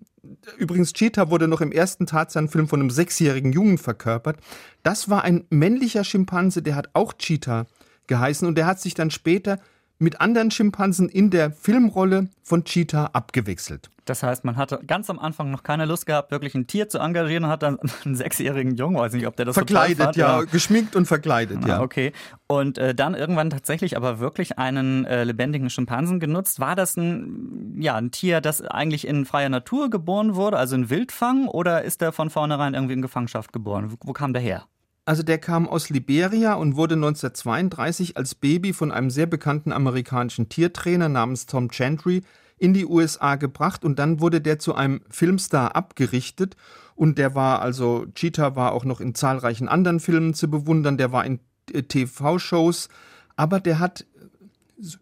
[0.57, 4.37] übrigens Cheetah wurde noch im ersten Tarzan-Film von einem sechsjährigen Jungen verkörpert,
[4.83, 7.67] das war ein männlicher Schimpanse, der hat auch Cheetah
[8.07, 9.59] geheißen und der hat sich dann später
[9.99, 13.89] mit anderen Schimpansen in der Filmrolle von Cheetah abgewechselt.
[14.05, 16.99] Das heißt, man hatte ganz am Anfang noch keine Lust gehabt, wirklich ein Tier zu
[16.99, 20.03] engagieren und hat dann einen sechsjährigen Jungen, weiß nicht, ob der das so toll Verkleidet,
[20.03, 21.81] fand, ja, geschminkt und verkleidet, Ah, ja.
[21.81, 22.11] okay.
[22.45, 26.59] Und äh, dann irgendwann tatsächlich aber wirklich einen äh, lebendigen Schimpansen genutzt.
[26.59, 30.91] War das ein, ja, ein Tier, das eigentlich in freier Natur geboren wurde, also in
[30.91, 33.91] Wildfang, oder ist der von vornherein irgendwie in Gefangenschaft geboren?
[33.91, 34.65] Wo, wo kam der her?
[35.05, 40.49] Also der kam aus Liberia und wurde 1932 als Baby von einem sehr bekannten amerikanischen
[40.49, 42.23] Tiertrainer namens Tom Chantry
[42.57, 46.55] in die USA gebracht und dann wurde der zu einem Filmstar abgerichtet
[46.95, 51.11] Und der war also, Cheetah war auch noch in zahlreichen anderen Filmen zu bewundern, der
[51.11, 51.39] war in
[51.73, 52.89] äh, TV-Shows,
[53.35, 54.05] aber der hat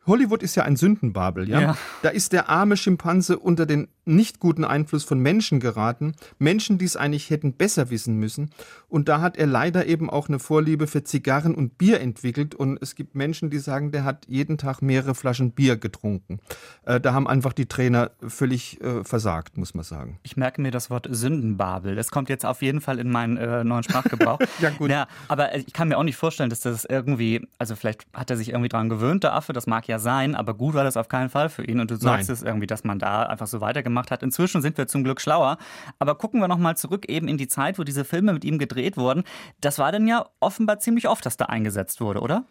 [0.06, 1.60] Hollywood ist ja ein Sündenbabel, ja?
[1.60, 1.78] ja?
[2.04, 6.13] Da ist der arme Schimpanse unter den nicht guten Einfluss von Menschen geraten.
[6.39, 8.52] Menschen, die es eigentlich hätten besser wissen müssen.
[8.89, 12.56] Und da hat er leider eben auch eine Vorliebe für Zigarren und Bier entwickelt.
[12.56, 16.39] Und es gibt Menschen, die sagen, der hat jeden Tag mehrere Flaschen Bier getrunken.
[16.86, 20.20] Äh, da haben einfach die Trainer völlig äh, versagt, muss man sagen.
[20.24, 21.96] Ich merke mir das Wort Sündenbabel.
[21.96, 24.39] Das kommt jetzt auf jeden Fall in meinen äh, neuen Sprachgebrauch.
[24.60, 24.92] ja, gut.
[24.92, 28.38] Ja, aber ich kann mir auch nicht vorstellen, dass das irgendwie, also vielleicht hat er
[28.38, 31.08] sich irgendwie dran gewöhnt, der Affe, das mag ja sein, aber gut war das auf
[31.08, 31.80] keinen Fall für ihn.
[31.80, 32.34] Und du sagst Nein.
[32.34, 34.23] es irgendwie, dass man da einfach so weitergemacht gemacht hat.
[34.23, 35.58] Inzwischen sind wir zum Glück schlauer.
[35.99, 38.97] Aber gucken wir nochmal zurück eben in die Zeit, wo diese Filme mit ihm gedreht
[38.97, 39.23] wurden.
[39.62, 42.45] Das war dann ja offenbar ziemlich oft, dass da eingesetzt wurde, oder?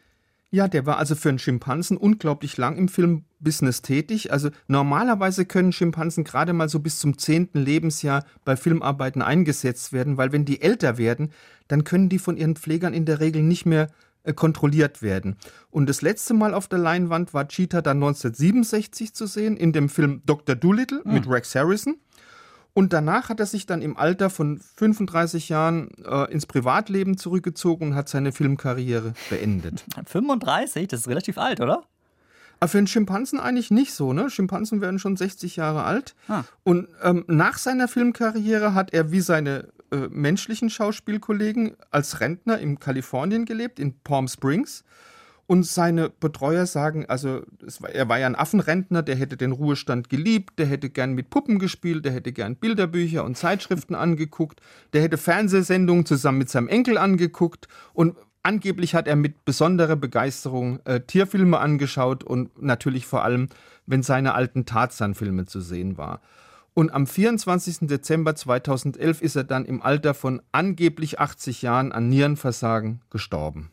[0.54, 4.32] Ja, der war also für einen Schimpansen unglaublich lang im Filmbusiness tätig.
[4.32, 10.18] Also normalerweise können Schimpansen gerade mal so bis zum zehnten Lebensjahr bei Filmarbeiten eingesetzt werden,
[10.18, 11.32] weil wenn die älter werden,
[11.68, 13.88] dann können die von ihren Pflegern in der Regel nicht mehr
[14.34, 15.36] kontrolliert werden.
[15.70, 19.88] Und das letzte Mal auf der Leinwand war Cheetah dann 1967 zu sehen in dem
[19.88, 20.54] Film Dr.
[20.54, 21.12] Doolittle mhm.
[21.12, 21.96] mit Rex Harrison.
[22.74, 27.88] Und danach hat er sich dann im Alter von 35 Jahren äh, ins Privatleben zurückgezogen
[27.88, 29.84] und hat seine Filmkarriere beendet.
[30.06, 30.88] 35?
[30.88, 31.84] Das ist relativ alt, oder?
[32.60, 34.30] Aber für einen Schimpansen eigentlich nicht so, ne?
[34.30, 36.14] Schimpansen werden schon 60 Jahre alt.
[36.28, 36.44] Ah.
[36.62, 42.78] Und ähm, nach seiner Filmkarriere hat er wie seine äh, menschlichen Schauspielkollegen als Rentner in
[42.78, 44.84] Kalifornien gelebt, in Palm Springs.
[45.46, 47.42] Und seine Betreuer sagen, also
[47.80, 51.28] war, er war ja ein Affenrentner, der hätte den Ruhestand geliebt, der hätte gern mit
[51.28, 54.60] Puppen gespielt, der hätte gern Bilderbücher und Zeitschriften angeguckt,
[54.94, 60.80] der hätte Fernsehsendungen zusammen mit seinem Enkel angeguckt und angeblich hat er mit besonderer Begeisterung
[60.84, 63.48] äh, Tierfilme angeschaut und natürlich vor allem,
[63.84, 66.22] wenn seine alten Tarzan-Filme zu sehen war.
[66.74, 67.80] Und am 24.
[67.88, 73.70] Dezember 2011 ist er dann im Alter von angeblich 80 Jahren an Nierenversagen gestorben.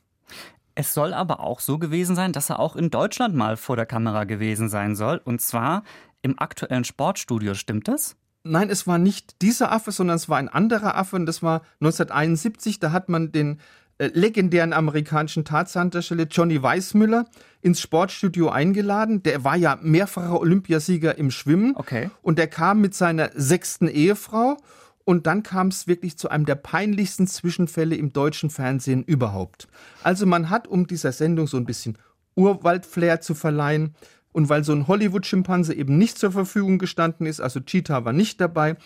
[0.75, 3.85] Es soll aber auch so gewesen sein, dass er auch in Deutschland mal vor der
[3.85, 5.21] Kamera gewesen sein soll.
[5.23, 5.83] Und zwar
[6.21, 7.53] im aktuellen Sportstudio.
[7.53, 8.15] Stimmt das?
[8.43, 11.15] Nein, es war nicht dieser Affe, sondern es war ein anderer Affe.
[11.15, 12.79] Und das war 1971.
[12.79, 13.59] Da hat man den
[13.99, 17.25] legendären amerikanischen Tarzandarsteller Johnny Weissmüller
[17.61, 19.23] ins Sportstudio eingeladen.
[19.23, 21.73] Der war ja mehrfacher Olympiasieger im Schwimmen.
[21.75, 22.09] Okay.
[22.21, 24.57] Und der kam mit seiner sechsten Ehefrau.
[25.05, 29.67] Und dann kam es wirklich zu einem der peinlichsten Zwischenfälle im deutschen Fernsehen überhaupt.
[30.03, 31.97] Also man hat, um dieser Sendung so ein bisschen
[32.35, 33.95] Urwaldflair zu verleihen,
[34.31, 38.39] und weil so ein Hollywood-Schimpanse eben nicht zur Verfügung gestanden ist, also Cheetah war nicht
[38.39, 38.77] dabei,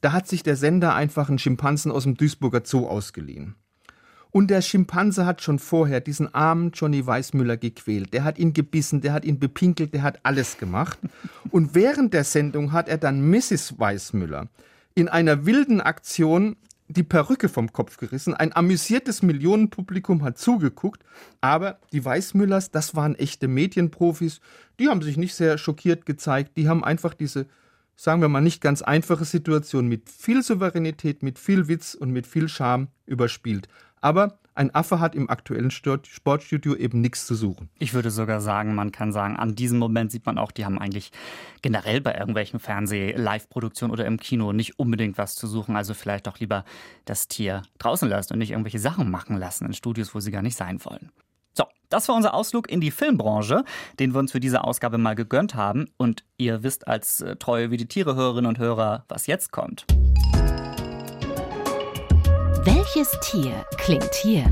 [0.00, 3.56] da hat sich der Sender einfach einen Schimpansen aus dem Duisburger Zoo ausgeliehen.
[4.32, 8.14] Und der Schimpanse hat schon vorher diesen armen Johnny Weissmüller gequält.
[8.14, 10.98] Der hat ihn gebissen, der hat ihn bepinkelt, der hat alles gemacht.
[11.50, 13.78] Und während der Sendung hat er dann Mrs.
[13.78, 14.48] Weissmüller
[14.94, 16.56] in einer wilden Aktion
[16.88, 18.34] die Perücke vom Kopf gerissen.
[18.34, 21.04] Ein amüsiertes Millionenpublikum hat zugeguckt,
[21.40, 24.40] aber die Weißmüllers, das waren echte Medienprofis,
[24.78, 27.46] die haben sich nicht sehr schockiert gezeigt, die haben einfach diese,
[27.96, 32.26] sagen wir mal, nicht ganz einfache Situation mit viel Souveränität, mit viel Witz und mit
[32.26, 33.68] viel Charme überspielt.
[34.02, 37.70] Aber ein Affe hat im aktuellen Sportstudio eben nichts zu suchen.
[37.78, 40.78] Ich würde sogar sagen, man kann sagen, an diesem Moment sieht man auch, die haben
[40.78, 41.10] eigentlich
[41.62, 45.74] generell bei irgendwelchen Fernseh-Live-Produktionen oder im Kino nicht unbedingt was zu suchen.
[45.74, 46.66] Also vielleicht doch lieber
[47.06, 50.42] das Tier draußen lassen und nicht irgendwelche Sachen machen lassen in Studios, wo sie gar
[50.42, 51.10] nicht sein wollen.
[51.54, 53.64] So, das war unser Ausflug in die Filmbranche,
[53.98, 55.88] den wir uns für diese Ausgabe mal gegönnt haben.
[55.96, 59.86] Und ihr wisst als äh, treue wie die Tiere Hörerinnen und Hörer, was jetzt kommt.
[62.64, 64.44] Welches Tier klingt hier?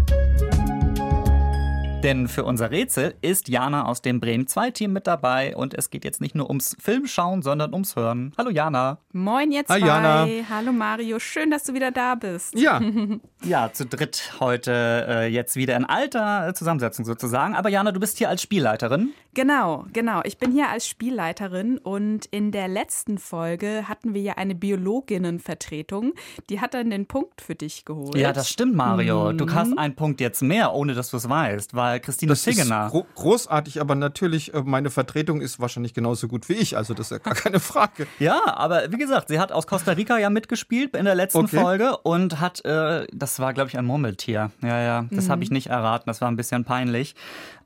[2.02, 5.90] Denn für unser Rätsel ist Jana aus dem Bremen 2 Team mit dabei und es
[5.90, 8.32] geht jetzt nicht nur ums Filmschauen, sondern ums Hören.
[8.38, 8.98] Hallo Jana.
[9.12, 9.74] Moin zwei.
[9.74, 10.28] Hi, Jana.
[10.48, 12.58] Hallo Mario, schön, dass du wieder da bist.
[12.58, 12.80] Ja.
[13.44, 14.72] ja, zu dritt heute
[15.08, 17.54] äh, jetzt wieder in alter äh, Zusammensetzung sozusagen.
[17.54, 19.12] Aber Jana, du bist hier als Spielleiterin.
[19.34, 20.22] Genau, genau.
[20.24, 26.14] Ich bin hier als Spielleiterin und in der letzten Folge hatten wir ja eine Biologinnenvertretung.
[26.48, 28.16] Die hat dann den Punkt für dich geholt.
[28.16, 29.32] Ja, das stimmt, Mario.
[29.32, 29.38] Mhm.
[29.38, 32.86] Du hast einen Punkt jetzt mehr, ohne dass du es weißt, weil Christine das Figener.
[32.86, 36.94] Ist gro großartig, aber natürlich, äh, meine Vertretung ist wahrscheinlich genauso gut wie ich, also
[36.94, 38.06] das ist ja gar keine Frage.
[38.18, 41.60] ja, aber wie gesagt, sie hat aus Costa Rica ja mitgespielt in der letzten okay.
[41.60, 44.50] Folge und hat, äh, das war glaube ich ein Murmeltier.
[44.62, 45.30] Ja, ja, das mhm.
[45.30, 47.14] habe ich nicht erraten, das war ein bisschen peinlich.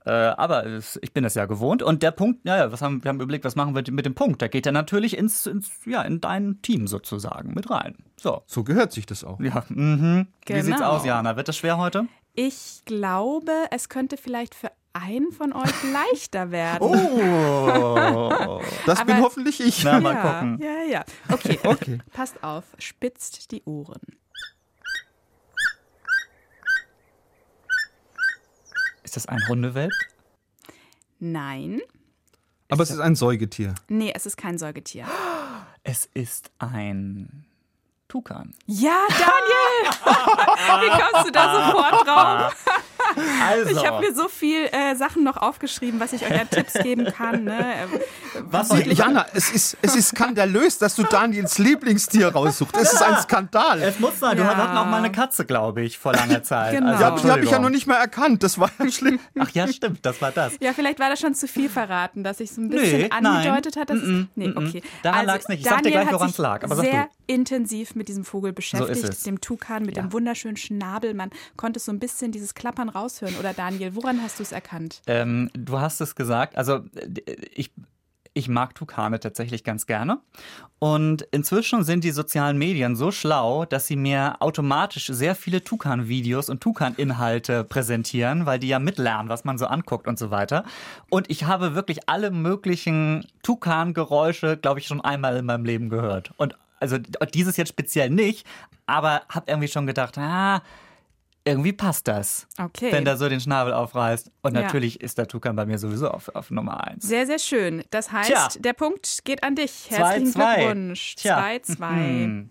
[0.07, 0.67] Äh, aber
[1.01, 1.83] ich bin das ja gewohnt.
[1.83, 4.43] Und der Punkt, ja, was haben, wir haben überlegt, was machen wir mit dem Punkt?
[4.43, 7.97] Da geht er natürlich ins, ins, ja, in dein Team sozusagen mit rein.
[8.17, 8.43] So.
[8.47, 9.41] So gehört sich das auch.
[9.41, 9.65] Ja.
[9.69, 10.27] Mhm.
[10.45, 10.59] Genau.
[10.59, 10.91] Wie sieht's genau.
[10.91, 11.37] aus, Jana?
[11.37, 12.07] Wird das schwer heute?
[12.37, 16.83] Ich glaube, es könnte vielleicht für einen von euch leichter werden.
[16.83, 19.85] Oh, das Aber- bin hoffentlich ich.
[19.85, 20.59] Na, mal ja, gucken.
[20.63, 21.05] Ja, ja.
[21.31, 21.59] Okay.
[21.65, 21.99] Okay.
[22.13, 24.01] Passt auf, spitzt die Ohren.
[29.03, 29.93] Ist das ein Hundewelp?
[31.21, 31.81] Nein.
[32.69, 33.75] Aber es ist ein Säugetier.
[33.89, 35.07] Nee, es ist kein Säugetier.
[35.87, 37.45] Es ist ein
[38.09, 38.55] Tukan.
[38.65, 39.64] Ja, Daniel!
[40.81, 42.55] Wie kommst du da sofort drauf?
[43.47, 46.73] Also, Ich habe mir so viel äh, Sachen noch aufgeschrieben, was ich euch an Tipps
[46.75, 47.45] geben kann.
[47.45, 47.59] Ne?
[47.59, 47.87] Äh,
[48.51, 52.77] was ich Jana, es ist, es ist skandalös, dass du Daniels Lieblingstier raussuchst.
[52.77, 53.83] Es ist ein Skandal.
[53.83, 54.57] Es muss sein, du Ja.
[54.57, 56.77] hatten auch mal eine Katze, glaube ich, vor langer Zeit.
[56.77, 56.93] Genau.
[56.93, 58.43] Also, Ja, die habe ich ja noch nicht mal erkannt.
[58.43, 59.19] Das war ja schlimm.
[59.39, 60.55] Ach ja, stimmt, das war das.
[60.61, 63.77] Ja, vielleicht war das schon zu viel verraten, dass ich so ein bisschen Nee, angedeutet
[63.77, 63.83] nein.
[63.83, 64.27] hat, dass es.
[64.35, 64.83] Nee, okay.
[65.03, 65.61] Daran lag's nicht.
[65.61, 68.53] Ich sag dir Daniel gleich, woran's sich lag, aber sag sehr intensiv mit diesem Vogel
[68.53, 69.23] beschäftigt, es.
[69.23, 70.03] dem Tukan, mit Ja.
[70.03, 71.15] dem wunderschönen Schnabel.
[71.15, 73.37] Man konnte so ein bisschen dieses Klappern raushören.
[73.37, 75.03] Oder Daniel, woran hast du es erkannt?
[75.07, 76.81] Ähm, du hast es gesagt, also
[77.55, 77.71] ich,
[78.33, 80.19] ich mag Tukane tatsächlich ganz gerne.
[80.79, 86.49] Und inzwischen sind die sozialen Medien so schlau, dass sie mir automatisch sehr viele Tukan-Videos
[86.49, 90.65] und Tukan-Inhalte präsentieren, weil die ja mitlernen, was man so anguckt und so weiter.
[91.11, 96.33] Und ich habe wirklich alle möglichen Tukan-Geräusche, glaube ich, schon einmal in meinem Leben gehört.
[96.37, 96.99] Und also
[97.33, 98.47] dieses jetzt speziell nicht,
[98.87, 100.61] aber habe irgendwie schon gedacht, ah,
[101.47, 102.47] irgendwie passt das.
[102.59, 102.91] Okay.
[102.91, 104.31] Wenn der so den Schnabel aufreißt.
[104.43, 104.63] Und Ja.
[104.63, 107.07] natürlich ist der Tukan bei mir sowieso auf, auf Nummer eins.
[107.07, 107.85] Sehr, sehr schön.
[107.91, 108.49] Das heißt, Tja.
[108.59, 109.91] der Punkt geht an dich.
[109.91, 110.55] Herzlichen 2-2.
[110.57, 111.15] Glückwunsch.
[111.17, 111.39] Tja.
[111.39, 112.47] 2-2.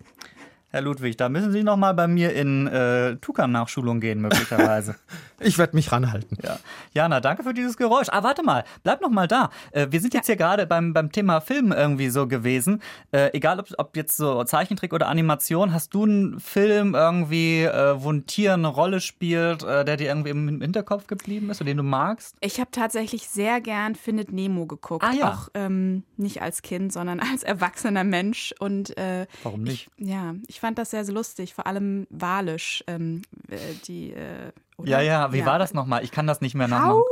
[0.74, 4.96] Herr Ludwig, da müssen Sie noch mal bei mir in äh, Tukan-Nachschulung gehen, möglicherweise.
[5.40, 6.38] Ich werde mich ranhalten.
[6.42, 6.58] ja.
[6.94, 8.06] Jana, danke für dieses Geräusch.
[8.10, 9.50] Ah, warte mal, bleib noch mal da.
[9.72, 12.80] Äh, wir sind jetzt hier gerade beim, beim Thema Film irgendwie so gewesen.
[13.10, 18.00] Äh, egal, ob, ob jetzt so Zeichentrick oder Animation, hast du einen Film irgendwie, äh,
[18.00, 21.68] wo ein Tier eine Rolle spielt, äh, der dir irgendwie im Hinterkopf geblieben ist oder
[21.68, 22.36] den du magst?
[22.40, 25.04] Ich habe tatsächlich sehr gern Findet Nemo geguckt.
[25.04, 25.32] Ah, ja.
[25.32, 28.54] Auch ähm, nicht als Kind, sondern als erwachsener Mensch.
[28.60, 29.90] Und äh, Warum nicht?
[29.96, 31.52] Ich, ja, ich fand das sehr, sehr lustig.
[31.52, 32.82] Vor allem walisch.
[32.86, 34.50] Ähm, äh, die, äh?
[34.82, 36.02] Ja, ja, wie war das nochmal?
[36.04, 37.02] Ich kann das nicht mehr nachmachen.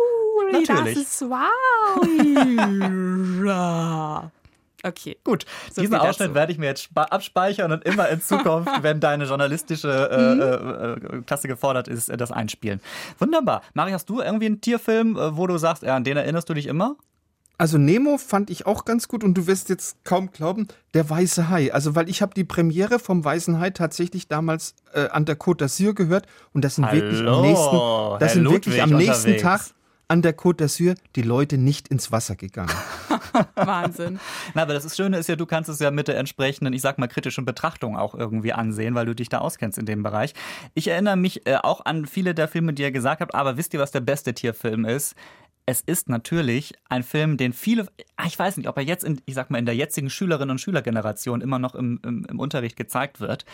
[0.53, 0.95] Pauli, Natürlich.
[0.95, 1.41] das ist wow.
[4.85, 5.17] okay.
[5.23, 6.35] Gut, So diesen Ausschnitt dazu.
[6.35, 11.49] werde ich mir jetzt abspeichern und immer in Zukunft, wenn deine journalistische äh, äh, Klasse
[11.49, 12.81] gefordert ist, äh, das einspielen.
[13.19, 13.63] Wunderbar.
[13.75, 16.55] Mari, hast du irgendwie einen Tierfilm, äh, wo du sagst, ja, an den erinnerst du
[16.55, 16.97] dich immer?
[17.59, 21.49] Also Nemo fand ich auch ganz gut und du wirst jetzt kaum glauben, der Weiße
[21.49, 21.73] Hai.
[21.73, 25.65] Also weil ich habe die Premiere vom Weißen Hai tatsächlich damals äh, an der Côte
[25.65, 29.37] d'Azur gehört und das sind wirklich Hallo, am nächsten, Herr das sind wirklich am nächsten.
[29.39, 29.61] Tag
[30.13, 32.75] an der Côte d'Azur die Leute nicht ins Wasser gegangen.
[33.55, 34.21] Wahnsinn.
[34.53, 36.99] Na, aber das Schöne ist ja, du kannst es ja mit der entsprechenden, ich sag
[36.99, 40.35] mal, kritischen Betrachtung auch irgendwie ansehen, weil du dich da auskennst in dem Bereich.
[40.75, 43.73] Ich erinnere mich äh, auch an viele der Filme, die ihr gesagt habt, aber wisst
[43.73, 45.15] ihr, was der beste Tierfilm ist?
[45.65, 49.21] Es ist natürlich ein Film, den viele, ah, ich weiß nicht, ob er jetzt in,
[49.27, 52.77] ich sag mal, in der jetzigen Schülerinnen und Schülergeneration immer noch im, im, im Unterricht
[52.77, 53.45] gezeigt wird.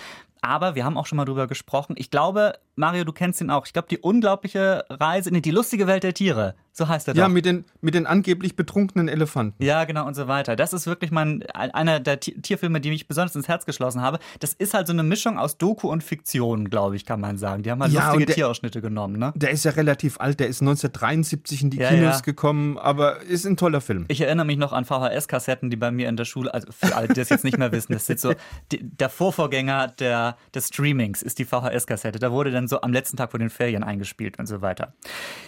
[0.41, 1.97] Aber wir haben auch schon mal drüber gesprochen.
[1.99, 3.67] Ich glaube, Mario, du kennst ihn auch.
[3.67, 6.55] Ich glaube, die unglaubliche Reise in die lustige Welt der Tiere.
[6.79, 7.33] So heißt er ja, doch.
[7.35, 9.61] mit den, mit den angeblich betrunkenen Elefanten.
[9.65, 10.55] Ja, genau und so weiter.
[10.55, 14.21] Das ist wirklich mein einer der Ti- Tierfilme, die mich besonders ins Herz geschlossen habe.
[14.39, 17.65] Das ist halt so eine Mischung aus Doku und Fiktion, glaube ich, kann man sagen.
[17.65, 19.33] Die haben halt Ja, lustige der- Tierausschnitte genommen, ne?
[19.35, 22.21] Der ist ja relativ alt, der ist 1973 in die Ja, Kinos ja.
[22.21, 24.05] gekommen, aber ist ein toller Film.
[24.07, 27.09] Ich erinnere mich noch an VHS-Kassetten, die bei mir in der Schule, also für alle,
[27.09, 28.35] die das jetzt nicht mehr wissen, das ist so
[28.71, 32.21] die, der Vorvorgänger der, des Streamings ist die VHS-Kassette.
[32.21, 34.95] Da wurde dann so am letzten Tag vor den Ferien eingespielt und so weiter.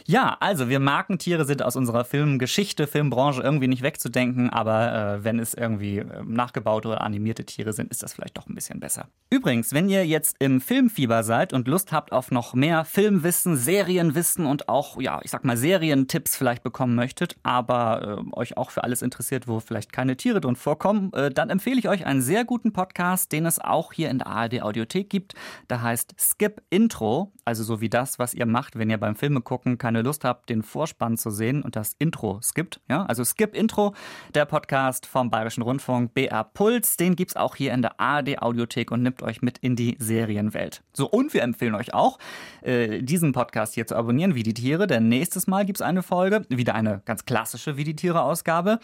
[0.06, 0.80] Ja, also wir
[1.20, 6.22] Markentiere sind aus unserer Filmgeschichte, Filmbranche irgendwie nicht wegzudenken, aber äh, wenn es irgendwie äh,
[6.24, 9.08] nachgebaute oder animierte Tiere sind, ist das vielleicht doch ein bisschen besser.
[9.28, 14.46] Übrigens, wenn ihr jetzt im Filmfieber seid und Lust habt auf noch mehr Filmwissen, Serienwissen
[14.46, 18.82] und auch, ja, ich sag mal, Serientipps vielleicht bekommen möchtet, aber äh, euch auch für
[18.82, 22.46] alles interessiert, wo vielleicht keine Tiere drin vorkommen, äh, dann empfehle ich euch einen sehr
[22.46, 25.34] guten Podcast, den es auch hier in der ARD Audiothek gibt.
[25.68, 29.40] Da heißt Skip Intro, also so wie das, was ihr macht, wenn ihr beim Filme
[29.40, 32.80] gucken keine Lust habt, den Vorspann zu sehen und das Intro skippt.
[32.88, 33.92] Ja, also Skip Intro,
[34.36, 38.92] der Podcast vom Bayerischen Rundfunk BR Puls, den gibt's auch hier in der ARD Audiothek
[38.92, 40.84] und nimmt euch mit in die Serienwelt.
[40.92, 42.20] So, und wir empfehlen euch auch,
[42.62, 46.46] äh, diesen Podcast hier zu abonnieren, wie die Tiere, denn nächstes Mal gibt's eine Folge,
[46.50, 48.78] wieder eine ganz klassische Wie die Tiere-Ausgabe.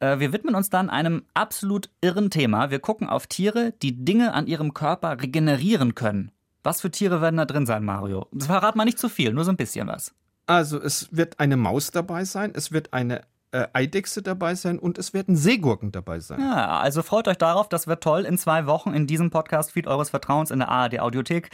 [0.00, 2.70] Äh, Wir widmen uns dann einem absolut irren Thema.
[2.70, 6.30] Wir gucken auf Tiere, die Dinge an ihrem Körper regenerieren können.
[6.62, 8.28] Was für Tiere werden da drin sein, Mario?
[8.38, 10.14] Verrat mal nicht zu viel, nur so ein bisschen was.
[10.46, 13.22] Also es wird eine Maus dabei sein, es wird eine
[13.52, 16.40] äh, Eidechse dabei sein und es werden Seegurken dabei sein.
[16.40, 20.10] Ja, also freut euch darauf, das wird toll in zwei Wochen in diesem Podcast-Feed eures
[20.10, 21.50] Vertrauens in der ARD Audiothek.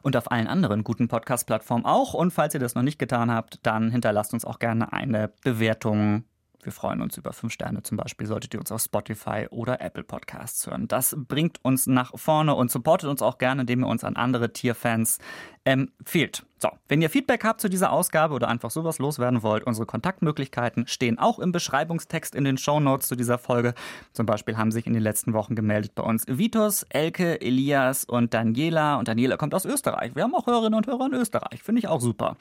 [0.00, 2.14] Und auf allen anderen guten Podcast-Plattformen auch.
[2.14, 6.24] Und falls ihr das noch nicht getan habt, dann hinterlasst uns auch gerne eine Bewertung
[6.62, 10.04] wir freuen uns über fünf Sterne zum Beispiel, solltet ihr uns auf Spotify oder Apple
[10.04, 10.88] Podcasts hören.
[10.88, 14.52] Das bringt uns nach vorne und supportet uns auch gerne, indem ihr uns an andere
[14.52, 15.18] Tierfans
[15.64, 16.44] empfiehlt.
[16.60, 20.88] So, wenn ihr Feedback habt zu dieser Ausgabe oder einfach sowas loswerden wollt, unsere Kontaktmöglichkeiten
[20.88, 23.74] stehen auch im Beschreibungstext in den Shownotes zu dieser Folge.
[24.12, 28.34] Zum Beispiel haben sich in den letzten Wochen gemeldet bei uns Vitos, Elke, Elias und
[28.34, 28.96] Daniela.
[28.96, 30.16] Und Daniela kommt aus Österreich.
[30.16, 31.62] Wir haben auch Hörerinnen und Hörer in Österreich.
[31.62, 32.36] Finde ich auch super.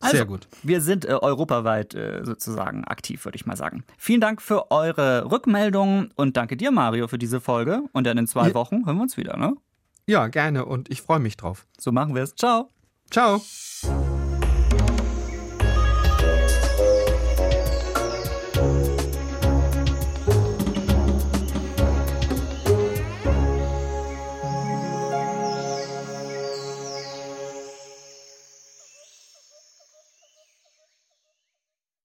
[0.00, 0.48] Also, Sehr gut.
[0.64, 3.84] Wir sind äh, europaweit äh, sozusagen aktiv, würde ich mal sagen.
[3.98, 7.82] Vielen Dank für eure Rückmeldungen und danke dir, Mario, für diese Folge.
[7.92, 8.54] Und dann in zwei Ja.
[8.54, 9.54] Wochen hören wir uns wieder, ne?
[10.06, 11.66] Ja, gerne und ich freue mich drauf.
[11.78, 12.34] So machen wir es.
[12.34, 12.70] Ciao.
[13.10, 13.42] Ciao.